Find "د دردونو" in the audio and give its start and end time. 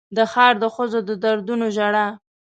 1.07-1.65